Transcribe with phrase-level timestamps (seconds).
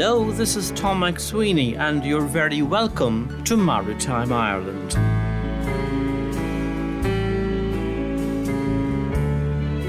[0.00, 4.92] Hello, this is Tom McSweeney, and you're very welcome to Maritime Ireland.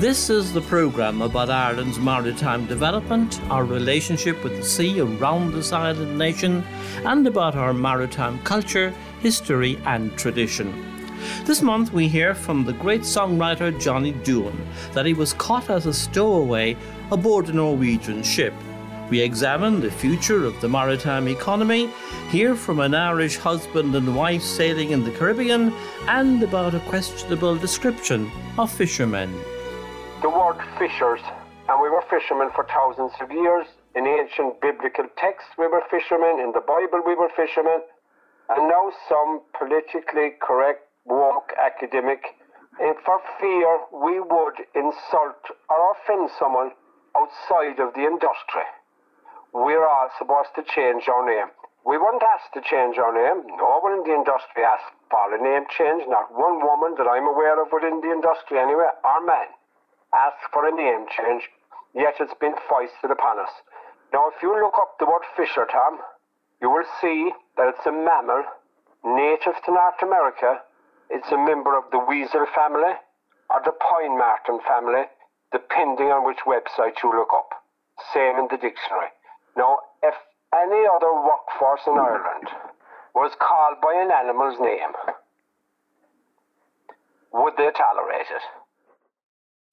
[0.02, 5.72] This is the programme about Ireland's maritime development, our relationship with the sea around this
[5.72, 6.62] island nation,
[7.06, 10.74] and about our maritime culture, history, and tradition.
[11.46, 14.60] This month we hear from the great songwriter Johnny Duhan
[14.92, 16.76] that he was caught as a stowaway
[17.12, 18.54] aboard a Norwegian ship.
[19.12, 21.92] We examine the future of the maritime economy,
[22.30, 25.72] hear from an Irish husband and wife sailing in the Caribbean,
[26.08, 29.32] and about a questionable description of fishermen
[30.22, 31.20] the word fishers,
[31.68, 33.66] and we were fishermen for thousands of years.
[33.96, 36.40] In ancient biblical texts, we were fishermen.
[36.40, 37.82] In the Bible, we were fishermen.
[38.50, 42.22] And now some politically correct, woke academic,
[42.80, 46.72] and for fear we would insult or offend someone
[47.18, 48.68] outside of the industry.
[49.54, 51.52] We're all supposed to change our name.
[51.84, 53.48] We weren't asked to change our name.
[53.58, 56.08] No one in the industry asked for a name change.
[56.08, 59.50] Not one woman that I'm aware of within the industry anyway, or man
[60.14, 61.50] asked for a name change,
[61.96, 63.52] yet it's been foisted upon us.
[64.14, 66.00] Now, if you look up the word fisher, Tom,
[66.62, 68.44] you will see that it's a mammal
[69.04, 70.60] native to North America.
[71.10, 72.94] It's a member of the weasel family
[73.50, 75.08] or the pine marten family,
[75.52, 77.52] depending on which website you look up.
[78.14, 79.12] Same in the dictionary.
[79.58, 80.16] Now, if
[80.54, 82.48] any other workforce in Ireland
[83.14, 85.16] was called by an animal's name,
[87.34, 88.42] would they tolerate it?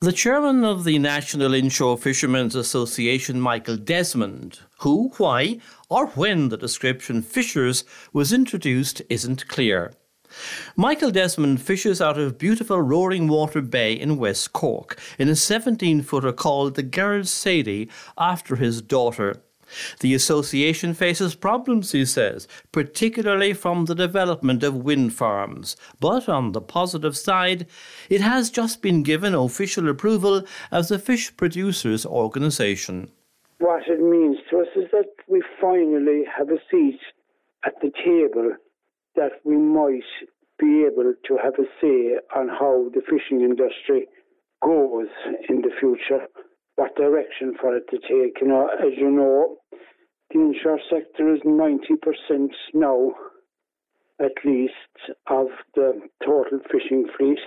[0.01, 5.59] The chairman of the National Inshore Fishermen's Association, Michael Desmond, who, why,
[5.89, 9.93] or when the description fishers was introduced isn't clear.
[10.77, 16.33] Michael Desmond fishes out of beautiful Roaringwater Bay in West Cork in a 17 footer
[16.33, 19.43] called the Gerald Sadie after his daughter.
[20.01, 25.77] The association faces problems, he says, particularly from the development of wind farms.
[26.01, 27.67] But on the positive side,
[28.09, 33.11] it has just been given official approval as a fish producers organisation.
[33.59, 37.01] What it means to us is that we finally have a seat
[37.65, 38.53] at the table
[39.17, 40.03] that we might
[40.59, 44.07] be able to have a say on how the fishing industry
[44.63, 45.09] goes
[45.49, 46.27] in the future
[46.79, 48.41] what direction for it to take.
[48.41, 49.57] You know, as you know,
[50.31, 53.15] the inshore sector is 90% now,
[54.21, 54.73] at least,
[55.27, 57.41] of the total fishing fleet.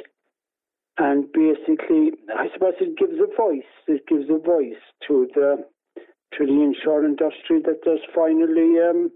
[0.97, 3.71] And basically, I suppose it gives a voice.
[3.87, 5.65] It gives a voice to the
[6.37, 9.11] to the inshore industry that there's finally um,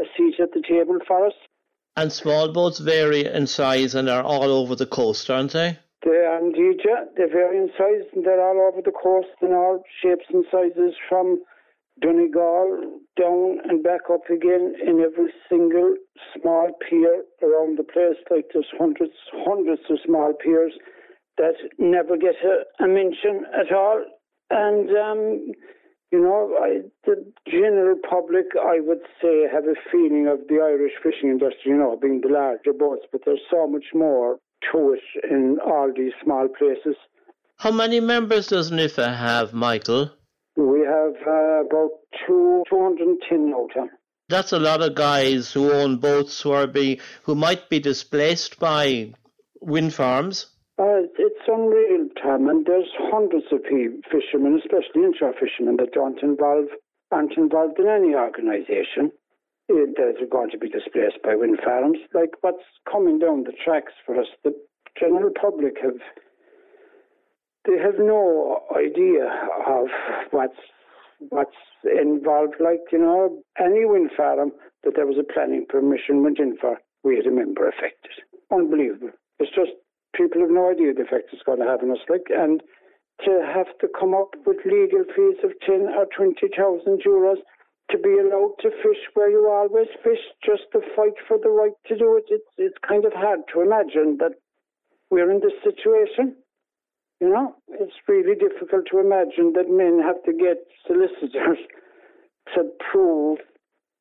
[0.00, 1.34] a seat at the table for us.
[1.96, 5.78] And small boats vary in size and are all over the coast, aren't they?
[6.04, 7.04] They are indeed, yeah.
[7.16, 10.94] They vary in size and they're all over the coast in all shapes and sizes
[11.08, 11.42] from
[12.00, 15.94] Donegal down and back up again in every single
[16.34, 18.16] small pier around the place.
[18.30, 20.72] Like there's hundreds, hundreds of small piers
[21.38, 24.04] that never get a, a mention at all.
[24.50, 25.52] And, um,
[26.12, 30.92] you know, I, the general public, I would say, have a feeling of the Irish
[31.02, 34.38] fishing industry, you know, being the larger boats, but there's so much more
[34.72, 36.96] to it in all these small places.
[37.58, 40.10] How many members does NIFA have, Michael?
[40.56, 41.90] We have uh, about
[42.26, 43.88] two, 210 now.
[44.28, 48.58] That's a lot of guys who own boats who are be who might be displaced
[48.58, 49.12] by
[49.60, 50.46] wind farms.
[50.78, 56.66] Uh, it's unreal, Tom, and there's hundreds of fishermen, especially inshore fishermen, that don't involve
[57.10, 59.12] aren't involved in any organisation
[59.70, 61.98] are going to be displaced by wind farms.
[62.14, 64.54] Like what's coming down the tracks for us, the
[64.98, 66.00] general public have
[67.66, 69.26] they have no idea
[69.66, 69.88] of
[70.30, 70.58] what's
[71.30, 72.54] what's involved.
[72.60, 74.52] Like you know, any wind farm
[74.84, 78.12] that there was a planning permission went in for, we had a member affected.
[78.52, 79.10] Unbelievable.
[79.40, 79.72] It's just
[80.14, 81.98] people have no idea the effect it's going to have on us.
[82.08, 82.62] Like and
[83.24, 87.42] to have to come up with legal fees of ten or twenty thousand euros
[87.90, 91.76] to be allowed to fish where you always fish just to fight for the right
[91.86, 92.24] to do it.
[92.28, 94.32] It's it's kind of hard to imagine that
[95.10, 96.36] we're in this situation.
[97.20, 101.58] You know, it's really difficult to imagine that men have to get solicitors
[102.54, 103.38] to prove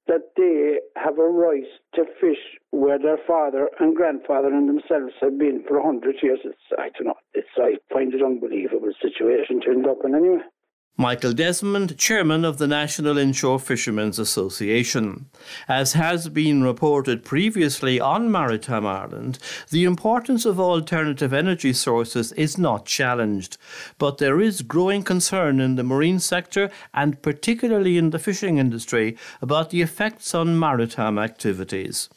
[0.07, 1.63] that they have a right
[1.95, 6.39] to fish where their father and grandfather and themselves have been for a hundred years.
[6.43, 7.19] It's I don't know.
[7.33, 10.43] It's I find it unbelievable situation to end up in anyway.
[10.97, 15.25] Michael Desmond, chairman of the National Inshore Fishermen's Association.
[15.67, 19.37] As has been reported previously on Maritime Ireland,
[19.71, 23.57] the importance of alternative energy sources is not challenged,
[23.97, 29.17] but there is growing concern in the marine sector and particularly in the fishing industry
[29.41, 32.07] about the effects on maritime activities.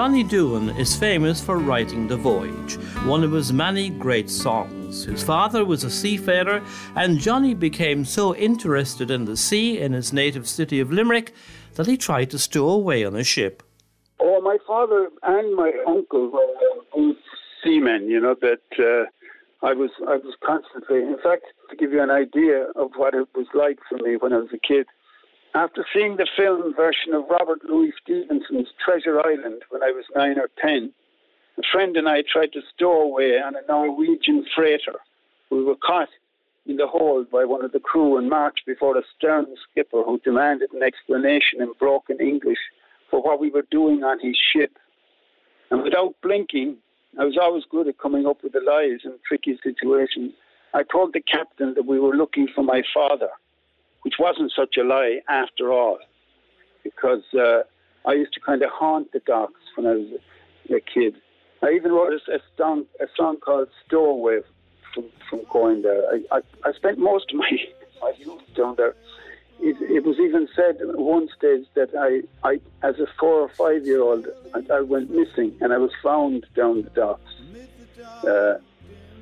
[0.00, 5.04] Johnny Duhan is famous for writing The Voyage, one of his many great songs.
[5.04, 6.64] His father was a seafarer,
[6.96, 11.34] and Johnny became so interested in the sea in his native city of Limerick
[11.74, 13.62] that he tried to stow away on a ship.
[14.18, 16.46] Oh, my father and my uncle were
[16.94, 17.18] both
[17.62, 19.04] seamen, you know, that uh,
[19.66, 23.28] I was I was constantly in fact to give you an idea of what it
[23.34, 24.86] was like for me when I was a kid,
[25.54, 30.38] after seeing the film version of Robert Louis Stevenson's Treasure Island when I was nine
[30.38, 30.92] or ten,
[31.58, 35.00] a friend and I tried to stow away on a Norwegian freighter.
[35.50, 36.08] We were caught
[36.66, 40.20] in the hold by one of the crew and marched before a stern skipper who
[40.20, 42.58] demanded an explanation in broken English
[43.10, 44.78] for what we were doing on his ship.
[45.70, 46.76] And without blinking,
[47.18, 50.32] I was always good at coming up with the lies in tricky situations.
[50.74, 53.30] I told the captain that we were looking for my father
[54.02, 55.98] which wasn't such a lie after all,
[56.82, 57.62] because uh,
[58.06, 60.08] I used to kind of haunt the docks when I was
[60.70, 61.16] a, kid.
[61.62, 64.40] I even wrote a, song, a song called Stowaway
[64.94, 66.02] from, from going there.
[66.10, 67.50] I, I, I spent most of my,
[68.00, 68.94] my youth down there.
[69.62, 73.50] It, it, was even said at one stage that I, I as a four or
[73.50, 77.32] five year old, I, I went missing and I was found down the docks.
[78.26, 78.54] Uh,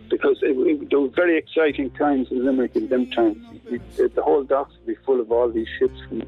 [0.08, 3.44] because it, it, there were very exciting times in Limerick in them times.
[3.70, 6.23] The whole docks would be full of all these ships from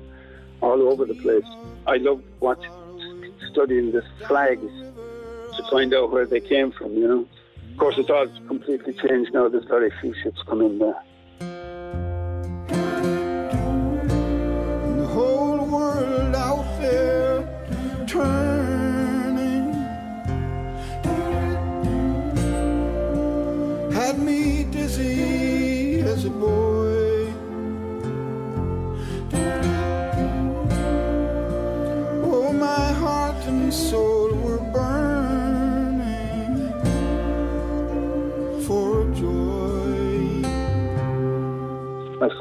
[0.61, 1.45] all over the place.
[1.87, 2.71] I loved watching,
[3.51, 4.63] studying the flags
[5.57, 7.27] to find out where they came from, you know.
[7.73, 9.49] Of course, it's all completely changed now.
[9.49, 11.01] There's very few ships coming there.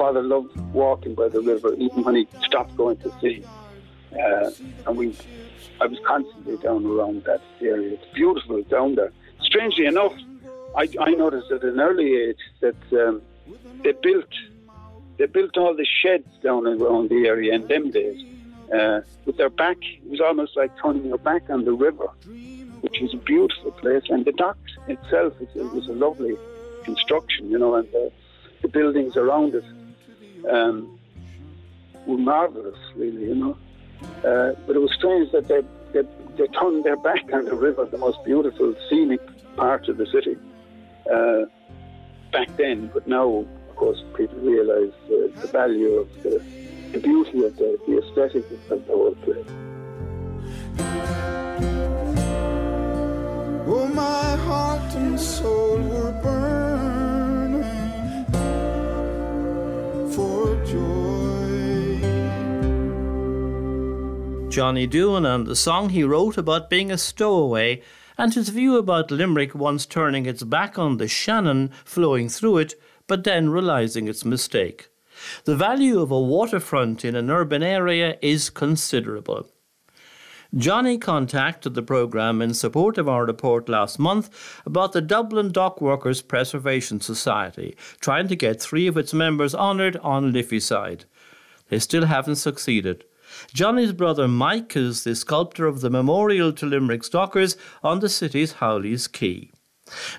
[0.00, 3.44] Father loved walking by the river, even when he stopped going to sea.
[4.12, 4.50] Uh,
[4.86, 5.14] and we,
[5.78, 7.90] I was constantly down around that area.
[7.96, 9.12] It's beautiful down there.
[9.42, 10.14] Strangely enough,
[10.74, 13.20] I, I noticed at an early age that um,
[13.84, 14.32] they built
[15.18, 18.24] they built all the sheds down around the area in them days
[18.72, 19.76] uh, with their back.
[19.82, 22.08] It was almost like turning your back on the river,
[22.80, 24.04] which was a beautiful place.
[24.08, 24.56] And the dock
[24.88, 26.36] itself is, it was a lovely
[26.84, 28.10] construction, you know, and the,
[28.62, 29.64] the buildings around it
[30.48, 30.98] um,
[32.06, 33.56] were marvelous, really, you know.
[34.24, 36.06] Uh, but it was strange that they, they,
[36.36, 39.20] they turned their back on the river, the most beautiful scenic
[39.56, 40.36] part of the city,
[41.12, 41.44] uh,
[42.32, 42.90] back then.
[42.92, 46.42] But now, of course, people realise uh, the value of the
[46.92, 49.46] the beauty of the, the aesthetic of the whole place.
[53.66, 56.49] Oh, my heart and soul were burning
[64.60, 67.80] Johnny Duhan and the song he wrote about being a stowaway
[68.18, 72.74] and his view about Limerick once turning its back on the Shannon flowing through it,
[73.06, 74.90] but then realising its mistake.
[75.46, 79.48] The value of a waterfront in an urban area is considerable.
[80.54, 84.28] Johnny contacted the programme in support of our report last month
[84.66, 90.34] about the Dublin Dockworkers Preservation Society, trying to get three of its members honoured on
[90.34, 91.06] Liffey side.
[91.70, 93.06] They still haven't succeeded.
[93.52, 98.54] Johnny's brother Mike is the sculptor of the memorial to Limerick's dockers on the city's
[98.54, 99.50] Howleys Quay.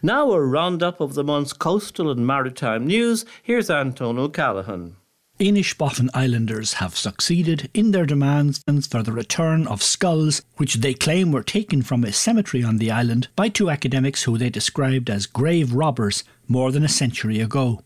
[0.04, 3.24] Now, a roundup of the month's coastal and maritime news.
[3.42, 4.98] Here's Anton O'Callaghan.
[5.40, 11.32] Inishbofin Islanders have succeeded in their demands for the return of skulls, which they claim
[11.32, 15.26] were taken from a cemetery on the island by two academics who they described as
[15.26, 17.82] grave robbers more than a century ago.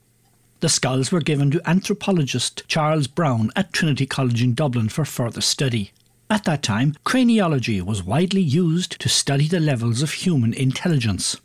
[0.62, 5.42] The skulls were given to anthropologist Charles Browne at Trinity College in Dublin for further
[5.42, 5.92] study.
[6.30, 11.38] At that time, craniology was widely used to study the levels of human intelligence.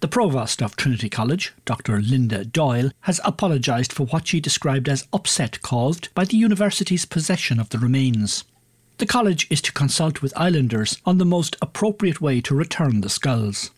[0.00, 2.00] The provost of Trinity College, Dr.
[2.00, 7.58] Linda Doyle, has apologised for what she described as upset caused by the university's possession
[7.58, 8.44] of the remains.
[8.98, 13.08] The college is to consult with islanders on the most appropriate way to return the
[13.08, 13.70] skulls.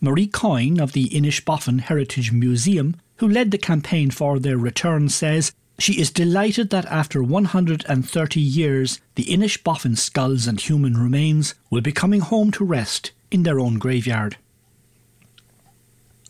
[0.00, 5.52] Marie Coyne of the Inishbofin Heritage Museum, who led the campaign for their return, says
[5.78, 11.92] she is delighted that after 130 years, the Inishbofin skulls and human remains will be
[11.92, 14.36] coming home to rest in their own graveyard.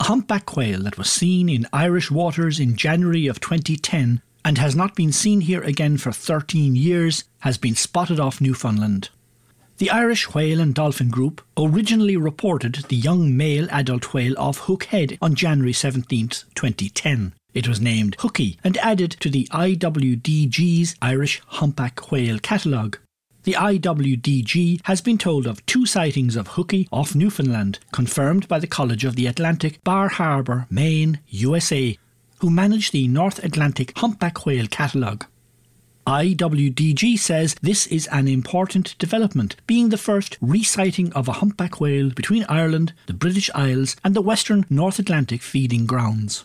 [0.01, 4.75] A humpback whale that was seen in Irish waters in January of 2010 and has
[4.75, 9.11] not been seen here again for 13 years has been spotted off Newfoundland.
[9.81, 14.85] The Irish Whale and Dolphin Group originally reported the young male adult whale off Hook
[14.85, 17.33] Head on January 17, 2010.
[17.55, 22.99] It was named Hookie and added to the IWDG's Irish Humpback Whale catalogue.
[23.45, 28.67] The IWDG has been told of two sightings of Hookie off Newfoundland, confirmed by the
[28.67, 31.97] College of the Atlantic, Bar Harbor, Maine, USA,
[32.41, 35.25] who manage the North Atlantic Humpback Whale catalogue.
[36.07, 42.11] IWDG says this is an important development, being the first resighting of a humpback whale
[42.11, 46.45] between Ireland, the British Isles, and the western North Atlantic feeding grounds.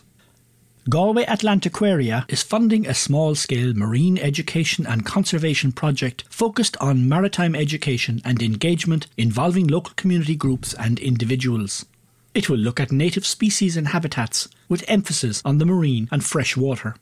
[0.88, 7.56] Galway Atlantaquaria is funding a small scale marine education and conservation project focused on maritime
[7.56, 11.86] education and engagement involving local community groups and individuals.
[12.34, 16.56] It will look at native species and habitats with emphasis on the marine and fresh
[16.56, 16.94] water.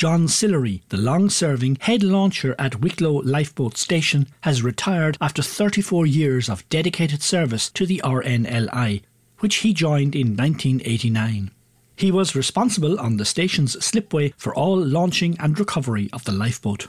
[0.00, 6.06] John Sillery, the long serving head launcher at Wicklow Lifeboat Station, has retired after 34
[6.06, 9.02] years of dedicated service to the RNLI,
[9.40, 11.50] which he joined in 1989.
[11.96, 16.88] He was responsible on the station's slipway for all launching and recovery of the lifeboat.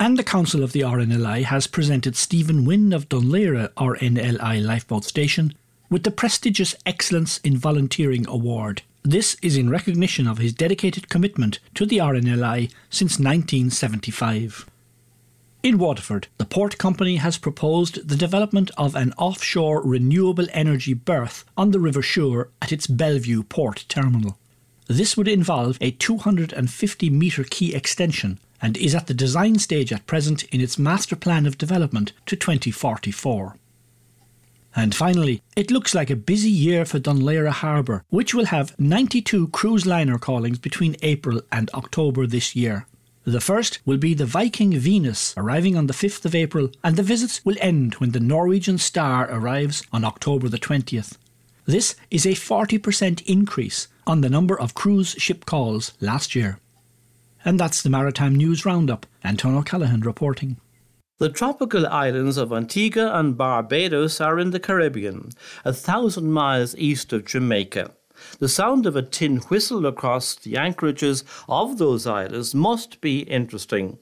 [0.00, 5.04] And the Council of the RNLI has presented Stephen Wynne of Dún Laoghaire RNLI Lifeboat
[5.04, 5.52] Station
[5.90, 8.80] with the prestigious Excellence in Volunteering Award.
[9.04, 14.64] This is in recognition of his dedicated commitment to the RNLI since 1975.
[15.64, 21.44] In Waterford, the port company has proposed the development of an offshore renewable energy berth
[21.56, 24.38] on the River Suir at its Belview port terminal.
[24.86, 30.06] This would involve a 250 metre quay extension and is at the design stage at
[30.06, 33.56] present in its master plan of development to 2044.
[34.74, 38.78] And finally, it looks like a busy year for Dún Laoghaire Harbour, which will have
[38.78, 42.86] 92 cruise liner callings between April and October this year.
[43.24, 47.04] The first will be the Viking Venus arriving on the 5th of April, and the
[47.04, 51.16] visits will end when the Norwegian Star arrives on October the 20th.
[51.64, 56.58] This is a 40% increase on the number of cruise ship calls last year.
[57.44, 59.06] And that's the Maritime News Roundup.
[59.22, 60.56] Anton O'Callaghan reporting.
[61.22, 65.30] The tropical islands of Antigua and Barbados are in the Caribbean,
[65.64, 67.92] a thousand miles east of Jamaica.
[68.40, 73.98] The sound of a tin whistle across the anchorages of those islands must be interesting.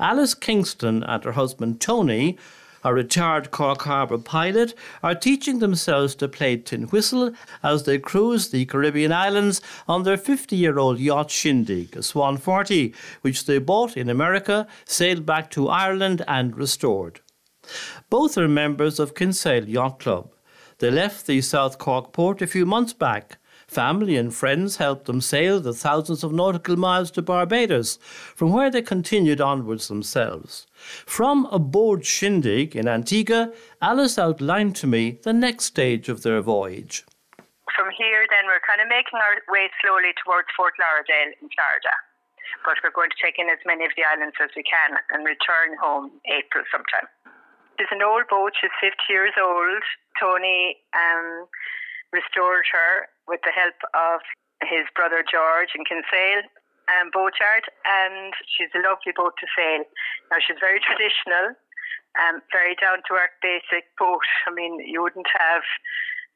[0.00, 2.38] Alice Kingston and her husband Tony,
[2.86, 8.50] a retired Cork Harbour pilot, are teaching themselves to play tin whistle as they cruise
[8.50, 13.58] the Caribbean islands on their 50 year old yacht Shindig, a Swan 40, which they
[13.58, 17.20] bought in America, sailed back to Ireland, and restored.
[18.08, 20.30] Both are members of Kinsale Yacht Club.
[20.78, 25.20] They left the South Cork port a few months back Family and friends helped them
[25.20, 27.98] sail the thousands of nautical miles to Barbados,
[28.34, 30.66] from where they continued onwards themselves.
[31.06, 33.52] From aboard Shindig in Antigua,
[33.82, 37.04] Alice outlined to me the next stage of their voyage.
[37.74, 41.94] From here, then, we're kind of making our way slowly towards Fort Lauderdale in Florida.
[42.64, 45.26] But we're going to take in as many of the islands as we can and
[45.26, 47.10] return home April sometime.
[47.76, 49.84] There's an old boat, she's 50 years old.
[50.16, 51.44] Tony um,
[52.16, 54.24] restored her with the help of
[54.64, 56.48] his brother George in Kinsale
[56.90, 59.82] um, boatyard, and she's a lovely boat to sail.
[60.30, 61.54] Now she's very traditional,
[62.18, 64.26] um, very down to earth, basic boat.
[64.46, 65.66] I mean, you wouldn't have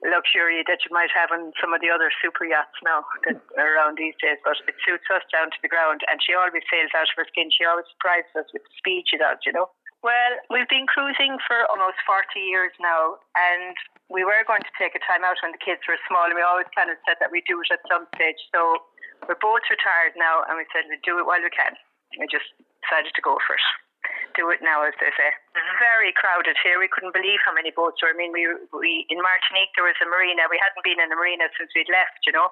[0.01, 3.77] luxury that you might have on some of the other super yachts now that are
[3.77, 6.01] around these days, but it suits us down to the ground.
[6.09, 7.53] And she always sails out of her skin.
[7.53, 9.69] She always surprises us with the speed she does, you know.
[10.01, 13.77] Well, we've been cruising for almost 40 years now, and
[14.09, 16.41] we were going to take a time out when the kids were small, and we
[16.41, 18.41] always kind of said that we'd do it at some stage.
[18.49, 18.81] So
[19.29, 21.77] we're both retired now, and we said we'd do it while we can.
[22.19, 22.49] We just
[22.85, 23.67] decided to go for it.
[24.39, 25.31] Do it now, as they say.
[25.77, 26.81] Very crowded here.
[26.81, 28.15] We couldn't believe how many boats were.
[28.15, 30.49] I mean, we, we in Martinique there was a marina.
[30.49, 32.49] We hadn't been in a marina since we'd left, you know.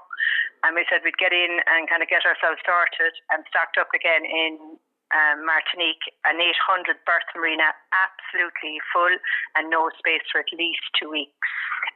[0.67, 3.89] And we said we'd get in and kind of get ourselves started and stocked up
[3.95, 4.77] again in
[5.15, 9.15] um, Martinique, an 800 berth marina, absolutely full
[9.57, 11.33] and no space for at least two weeks.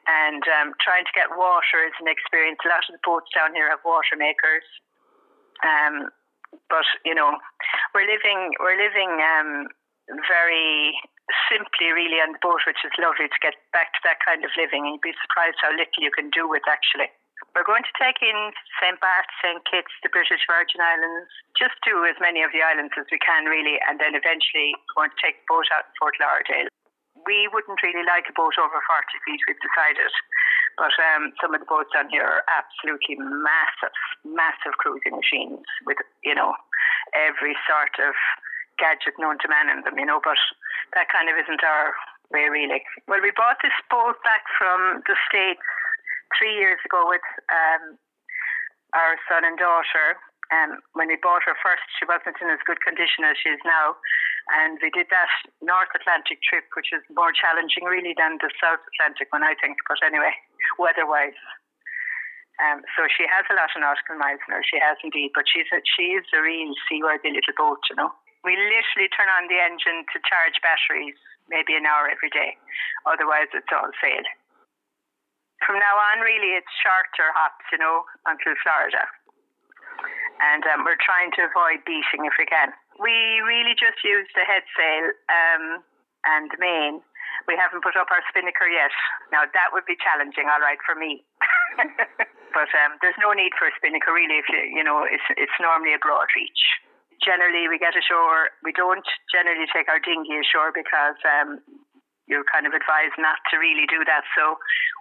[0.06, 2.58] And um, trying to get water is an experience.
[2.64, 4.66] A lot of the boats down here have water makers.
[5.62, 6.10] Um,
[6.68, 7.38] but you know,
[7.94, 9.68] we're living we're living um,
[10.28, 10.96] very
[11.48, 14.50] simply, really, on the boat, which is lovely to get back to that kind of
[14.58, 14.84] living.
[14.84, 17.08] And you'd be surprised how little you can do with actually.
[17.52, 18.96] We're going to take in St.
[19.02, 19.60] Bart, St.
[19.68, 21.28] Kitts, the British Virgin Islands,
[21.58, 25.04] just do as many of the islands as we can, really, and then eventually we're
[25.04, 26.72] going to take the boat out to Fort Lauderdale.
[27.26, 30.12] We wouldn't really like a boat over 40 feet, we've decided.
[30.76, 36.00] But um, some of the boats down here are absolutely massive, massive cruising machines with,
[36.24, 36.56] you know,
[37.12, 38.16] every sort of
[38.80, 40.40] gadget known to man in them, you know, but
[40.96, 41.92] that kind of isn't our
[42.32, 42.80] way, really.
[43.06, 45.62] Well, we bought this boat back from the States
[46.38, 48.00] three years ago with um,
[48.96, 50.16] our son and daughter.
[50.52, 53.62] Um, when we bought her first, she wasn't in as good condition as she is
[53.64, 53.96] now.
[54.60, 55.32] And we did that
[55.64, 59.80] North Atlantic trip, which is more challenging, really, than the South Atlantic one, I think.
[59.88, 60.36] But anyway,
[60.76, 61.38] weather wise.
[62.60, 64.60] Um, so she has a lot of nautical miles her.
[64.60, 65.32] She has indeed.
[65.32, 68.12] But she's a, she is a real seaworthy little boat, you know.
[68.44, 71.16] We literally turn on the engine to charge batteries
[71.48, 72.58] maybe an hour every day.
[73.06, 74.26] Otherwise, it's all sail
[75.64, 79.06] from now on, really, it's shorter hops, you know, until Florida.
[80.42, 82.74] And um, we're trying to avoid beating if we can.
[82.98, 85.64] We really just use the head sail um,
[86.26, 86.98] and the main.
[87.46, 88.92] We haven't put up our spinnaker yet.
[89.30, 91.24] Now, that would be challenging, all right, for me.
[92.56, 95.56] but um, there's no need for a spinnaker, really, if you, you know, it's, it's
[95.62, 96.62] normally a broad reach.
[97.22, 98.50] Generally, we get ashore.
[98.66, 101.62] We don't generally take our dinghy ashore because um,
[102.26, 104.26] you're kind of advised not to really do that.
[104.34, 104.58] So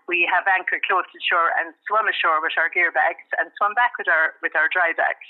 [0.08, 3.74] we have anchored close to shore and swum ashore with our gear bags and swum
[3.74, 5.26] back with our with our dry bags.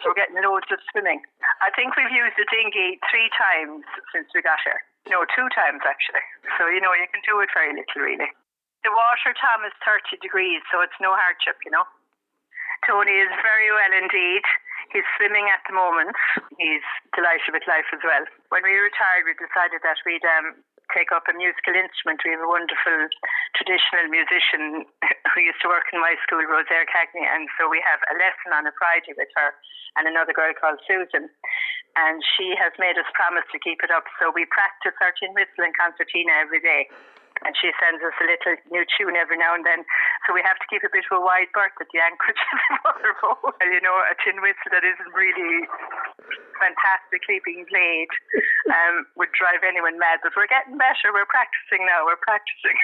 [0.00, 1.24] So we're getting loads of swimming.
[1.60, 4.80] I think we've used the dinghy three times since we got here.
[5.08, 6.24] No, two times actually.
[6.58, 8.30] So you know you can do it very little really.
[8.86, 11.82] The water, Tom, is 30 degrees, so it's no hardship, you know.
[12.86, 14.46] Tony is very well indeed.
[14.94, 16.14] He's swimming at the moment.
[16.62, 18.22] He's delighted with life as well.
[18.54, 20.62] When we retired, we decided that we'd um,
[20.94, 22.22] take up a musical instrument.
[22.22, 23.10] We have a wonderful
[23.54, 24.86] traditional musician
[25.34, 28.54] who used to work in my school, Rosaire Cagney, and so we have a lesson
[28.54, 29.50] on a Friday with her
[29.96, 31.30] and another girl called Susan.
[31.96, 34.04] And she has made us promise to keep it up.
[34.20, 36.92] So we practice our tin whistle and concertina every day
[37.44, 39.84] and she sends us a little new tune every now and then.
[40.24, 42.40] So we have to keep a bit of a wide berth at the anchorage
[42.88, 43.12] of the
[43.68, 45.68] you know, a tin whistle that isn't really
[46.56, 48.08] fantastically being played
[48.72, 50.24] um, would drive anyone mad.
[50.24, 51.12] But we're getting better.
[51.12, 52.08] We're practicing now.
[52.08, 52.78] We're practicing.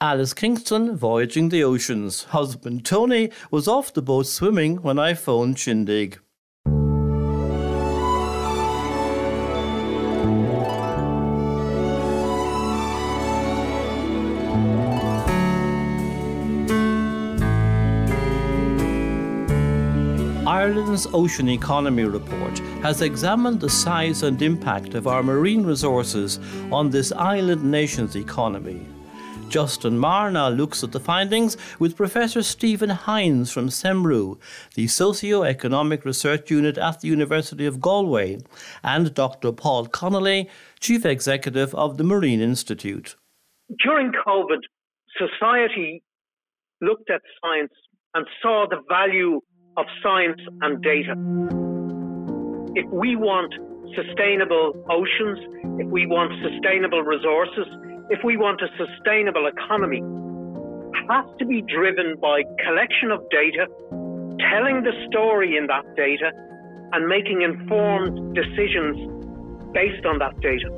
[0.00, 2.24] Alice Kingston voyaging the oceans.
[2.24, 6.18] Husband Tony was off the boat swimming when I phoned Shindig.
[20.64, 26.40] Ireland's Ocean Economy Report has examined the size and impact of our marine resources
[26.72, 28.86] on this island nation's economy.
[29.50, 34.38] Justin Marr now looks at the findings with Professor Stephen Hynes from SEMRU,
[34.74, 38.38] the Socio-Economic Research Unit at the University of Galway,
[38.82, 39.52] and Dr.
[39.52, 40.48] Paul Connolly,
[40.80, 43.16] Chief Executive of the Marine Institute.
[43.84, 44.62] During COVID,
[45.18, 46.02] society
[46.80, 47.74] looked at science
[48.14, 49.42] and saw the value
[49.76, 51.14] of science and data.
[52.74, 53.54] If we want
[53.94, 55.38] sustainable oceans,
[55.80, 57.66] if we want sustainable resources,
[58.10, 63.66] if we want a sustainable economy, it has to be driven by collection of data,
[64.50, 66.30] telling the story in that data,
[66.92, 68.96] and making informed decisions
[69.72, 70.70] based on that data.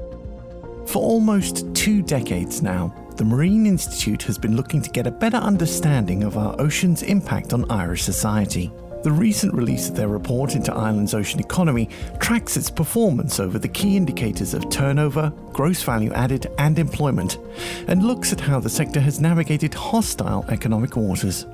[0.86, 5.38] For almost two decades now, the Marine Institute has been looking to get a better
[5.38, 8.70] understanding of our ocean's impact on Irish society.
[9.02, 13.68] The recent release of their report into Ireland's ocean economy tracks its performance over the
[13.68, 17.38] key indicators of turnover, gross value added, and employment,
[17.86, 21.46] and looks at how the sector has navigated hostile economic waters.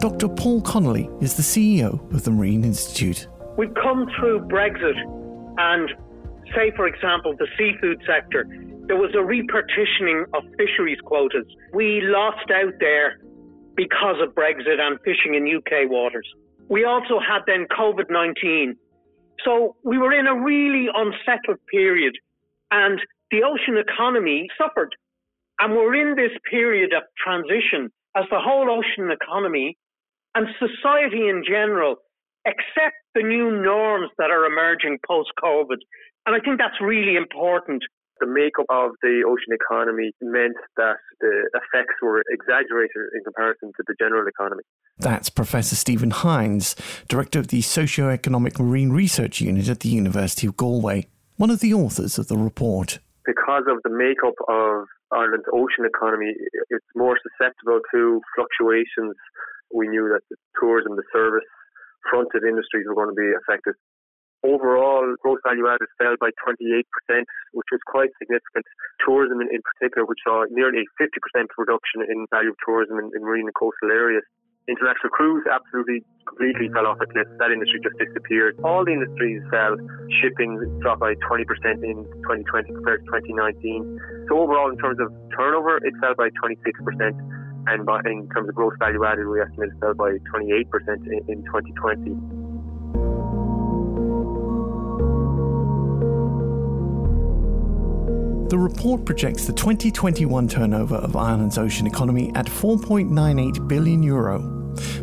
[0.00, 0.28] Dr.
[0.28, 3.28] Paul Connolly is the CEO of the Marine Institute.
[3.56, 4.96] We've come through Brexit,
[5.58, 5.90] and
[6.54, 8.46] say, for example, the seafood sector,
[8.86, 11.46] there was a repartitioning of fisheries quotas.
[11.72, 13.20] We lost out there
[13.76, 16.26] because of Brexit and fishing in UK waters.
[16.70, 18.76] We also had then COVID 19.
[19.44, 22.14] So we were in a really unsettled period
[22.70, 23.00] and
[23.32, 24.94] the ocean economy suffered.
[25.58, 29.76] And we're in this period of transition as the whole ocean economy
[30.34, 31.96] and society in general
[32.46, 35.78] accept the new norms that are emerging post COVID.
[36.24, 37.82] And I think that's really important.
[38.20, 43.82] The makeup of the ocean economy meant that the effects were exaggerated in comparison to
[43.86, 44.62] the general economy.
[44.98, 46.76] That's Professor Stephen Hynes,
[47.08, 51.06] Director of the Socio-Economic Marine Research Unit at the University of Galway,
[51.38, 52.98] one of the authors of the report.
[53.24, 56.34] Because of the makeup of Ireland's ocean economy,
[56.68, 59.16] it's more susceptible to fluctuations.
[59.72, 61.48] We knew that the tourism, the service
[62.10, 63.74] fronted industries were going to be affected.
[64.42, 66.80] Overall, gross value added fell by 28%,
[67.52, 68.64] which was quite significant.
[69.04, 71.12] Tourism, in, in particular, which saw nearly a 50%
[71.58, 74.24] reduction in value of tourism in, in marine and coastal areas.
[74.68, 77.26] International cruise absolutely completely fell off a cliff.
[77.36, 78.56] That industry just disappeared.
[78.64, 79.76] All the industries fell.
[80.22, 81.44] Shipping dropped by 20%
[81.84, 84.24] in 2020 compared to 2019.
[84.28, 86.64] So overall, in terms of turnover, it fell by 26%.
[87.66, 90.64] And by, in terms of gross value added, we estimate it fell by 28%
[91.04, 92.39] in, in 2020.
[98.50, 104.40] The report projects the 2021 turnover of Ireland's ocean economy at 4.98 billion euro,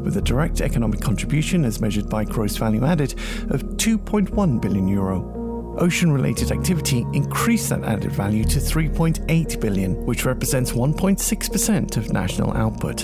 [0.01, 3.13] with a direct economic contribution as measured by gross value added
[3.49, 5.77] of 2.1 billion euro.
[5.79, 12.51] Ocean related activity increased that added value to 3.8 billion, which represents 1.6% of national
[12.51, 13.03] output.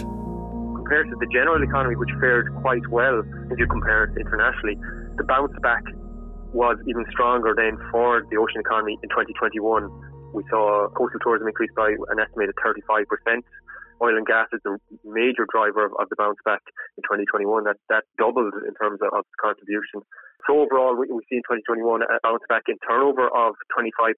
[0.75, 4.77] Compared to the general economy, which fared quite well if you compare it internationally,
[5.15, 5.83] the bounce back
[6.51, 9.89] was even stronger than for the ocean economy in 2021
[10.33, 13.05] we saw coastal tourism increase by an estimated 35%.
[14.01, 16.59] Oil and gas is the major driver of, of the bounce back
[16.97, 17.63] in 2021.
[17.63, 20.01] That that doubled in terms of, of contribution.
[20.43, 24.11] So overall, we, we see in 2021 a bounce back in turnover of 25%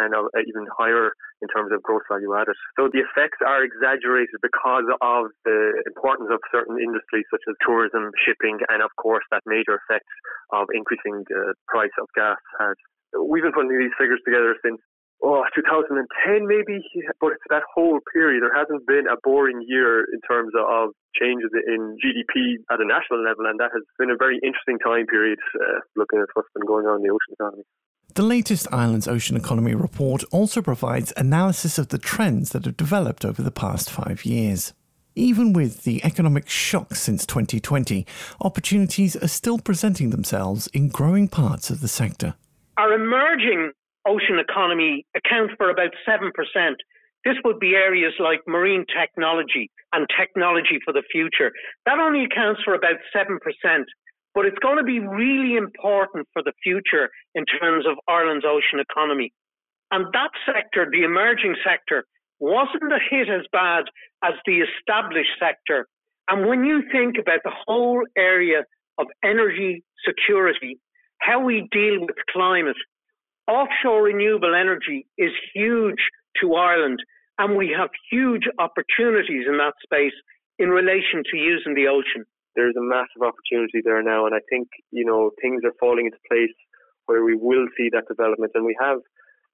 [0.00, 1.12] and uh, even higher
[1.44, 2.56] in terms of gross value added.
[2.80, 8.08] So the effects are exaggerated because of the importance of certain industries such as tourism,
[8.24, 10.08] shipping, and of course that major effect
[10.48, 12.76] of increasing the price of gas has.
[13.12, 14.80] We've been putting these figures together since
[15.22, 16.82] oh, 2010 maybe,
[17.20, 18.42] but it's that whole period.
[18.42, 23.24] There hasn't been a boring year in terms of changes in GDP at a national
[23.24, 26.66] level, and that has been a very interesting time period uh, looking at what's been
[26.66, 27.62] going on in the ocean economy.
[28.14, 33.24] The latest Ireland's Ocean Economy report also provides analysis of the trends that have developed
[33.24, 34.72] over the past five years.
[35.14, 38.06] Even with the economic shock since 2020,
[38.40, 42.34] opportunities are still presenting themselves in growing parts of the sector.
[42.78, 43.72] Our emerging
[44.06, 46.30] ocean economy accounts for about 7%.
[47.24, 51.50] This would be areas like marine technology and technology for the future.
[51.84, 53.38] That only accounts for about 7%,
[54.34, 58.78] but it's going to be really important for the future in terms of Ireland's ocean
[58.78, 59.32] economy.
[59.90, 62.04] And that sector, the emerging sector,
[62.38, 63.84] wasn't a hit as bad
[64.22, 65.86] as the established sector.
[66.28, 68.64] And when you think about the whole area
[68.98, 70.78] of energy security,
[71.20, 72.76] how we deal with climate,
[73.48, 76.00] offshore renewable energy is huge
[76.40, 76.98] to Ireland,
[77.38, 80.14] and we have huge opportunities in that space
[80.58, 82.24] in relation to using the ocean.
[82.54, 86.18] There's a massive opportunity there now, and I think you know things are falling into
[86.28, 86.54] place
[87.06, 88.98] where we will see that development, and we have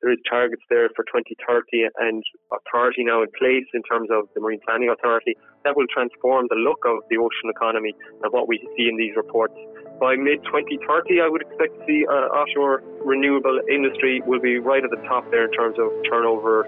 [0.02, 4.40] there is targets there for 2030 and authority now in place in terms of the
[4.40, 8.58] Marine Planning Authority that will transform the look of the ocean economy and what we
[8.74, 9.54] see in these reports
[10.02, 14.82] by mid 2030, I would expect to see uh, offshore renewable industry will be right
[14.82, 16.66] at the top there in terms of turnover,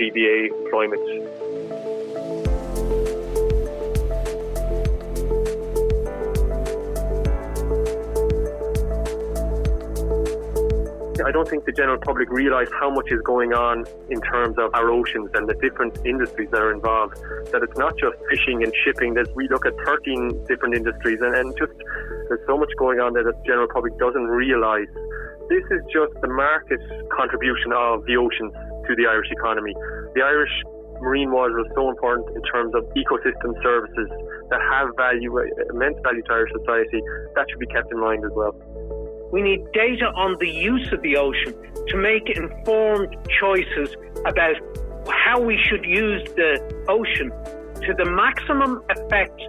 [0.00, 1.81] GVA employment.
[11.20, 14.72] I don't think the general public realise how much is going on in terms of
[14.72, 17.20] our oceans and the different industries that are involved.
[17.52, 19.12] That it's not just fishing and shipping.
[19.12, 21.76] There's, we look at 13 different industries and, and just
[22.32, 24.88] there's so much going on there that the general public doesn't realise.
[25.52, 26.80] This is just the market
[27.12, 28.56] contribution of the oceans
[28.88, 29.76] to the Irish economy.
[30.16, 30.54] The Irish
[31.04, 34.08] marine water is so important in terms of ecosystem services
[34.48, 35.28] that have value,
[35.68, 37.04] immense value to Irish society.
[37.36, 38.56] That should be kept in mind as well.
[39.32, 41.54] We need data on the use of the ocean
[41.88, 44.56] to make informed choices about
[45.08, 47.30] how we should use the ocean
[47.86, 49.40] to the maximum effect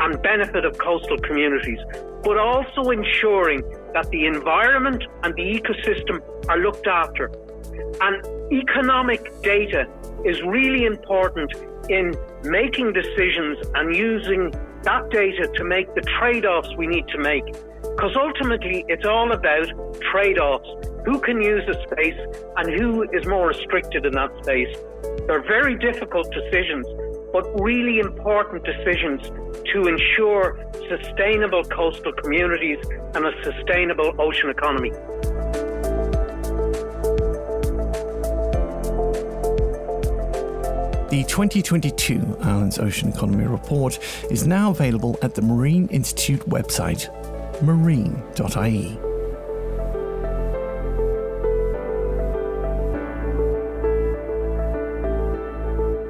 [0.00, 1.78] and benefit of coastal communities,
[2.22, 3.62] but also ensuring
[3.94, 7.32] that the environment and the ecosystem are looked after.
[8.02, 9.88] And economic data
[10.26, 11.50] is really important
[11.88, 17.18] in making decisions and using that data to make the trade offs we need to
[17.18, 17.44] make
[18.00, 19.66] because ultimately, it's all about
[20.10, 20.66] trade offs.
[21.04, 22.18] Who can use a space
[22.56, 24.74] and who is more restricted in that space?
[25.26, 26.86] They're very difficult decisions,
[27.30, 29.20] but really important decisions
[29.74, 32.78] to ensure sustainable coastal communities
[33.14, 34.92] and a sustainable ocean economy.
[41.10, 43.98] The 2022 Islands Ocean Economy Report
[44.30, 47.10] is now available at the Marine Institute website,
[47.62, 48.98] marine.ie.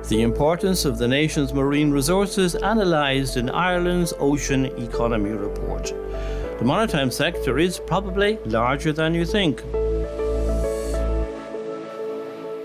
[0.09, 5.85] The importance of the nation's marine resources analysed in Ireland's Ocean Economy Report.
[6.59, 9.63] The maritime sector is probably larger than you think.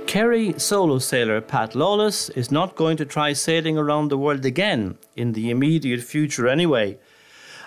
[0.07, 4.97] Kerry solo sailor Pat Lawless is not going to try sailing around the world again
[5.15, 6.97] in the immediate future anyway.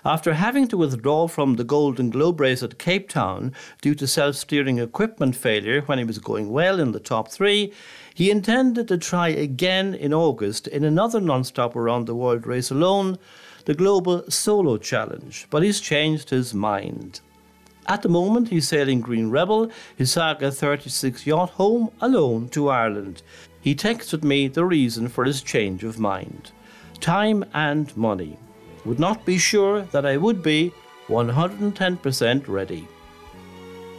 [0.09, 4.37] After having to withdraw from the Golden Globe race at Cape Town due to self
[4.37, 7.75] steering equipment failure when he was going well in the top three,
[8.15, 12.71] he intended to try again in August in another non stop around the world race
[12.71, 13.19] alone,
[13.67, 17.21] the Global Solo Challenge, but he's changed his mind.
[17.87, 23.21] At the moment, he's sailing Green Rebel, his Saga 36 yacht home alone to Ireland.
[23.61, 26.51] He texted me the reason for his change of mind
[26.99, 28.39] time and money.
[28.89, 30.73] Would not be sure that I would be
[31.09, 32.89] 110% ready.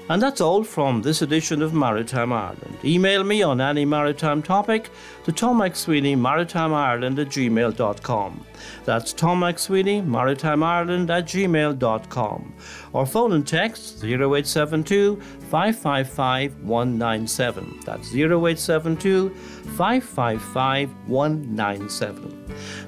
[0.10, 2.75] And that's all from this edition of Maritime Ireland.
[2.84, 4.89] Email me on any maritime topic
[5.25, 8.43] to Tom McSweeney, maritimeIreland at gmail.com.
[8.86, 12.54] That's Tom McSweeney, maritimeIreland at gmail.com.
[12.91, 15.17] Or phone and text 0872
[15.52, 17.82] 555 197.
[17.86, 19.30] That's 0872
[19.78, 22.38] 555 197.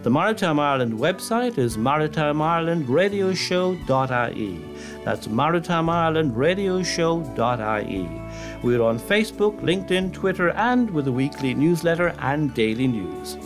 [0.03, 4.65] The Maritime Ireland website is maritimeIrelandRadioshow.ie.
[5.03, 8.21] That's maritimeIrelandRadioshow.ie.
[8.63, 13.37] We're on Facebook, LinkedIn, Twitter, and with a weekly newsletter and daily news.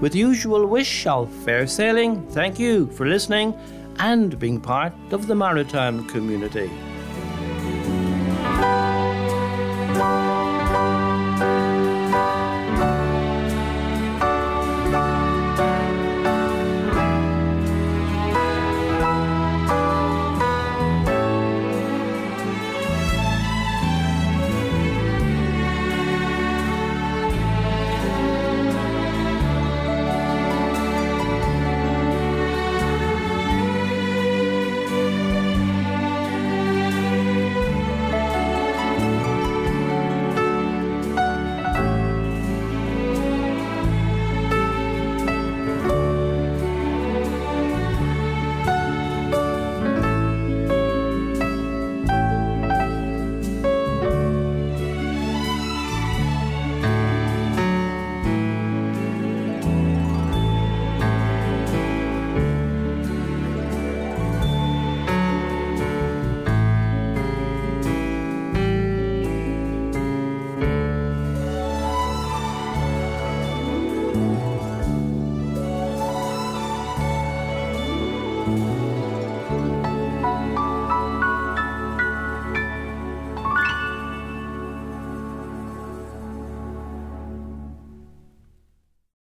[0.00, 3.54] With usual wish of fair sailing, thank you for listening
[3.98, 6.70] and being part of the maritime community.